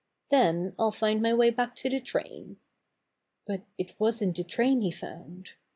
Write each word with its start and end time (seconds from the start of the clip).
"Then 0.29 0.73
I'll 0.79 0.89
find 0.89 1.21
my 1.21 1.31
way 1.31 1.51
back 1.51 1.75
to 1.75 1.87
the 1.87 1.99
train." 2.01 2.57
But 3.45 3.61
it 3.77 3.93
wasn't 3.99 4.35
the 4.35 4.43
train 4.43 4.81
he 4.81 4.89
found. 4.89 5.51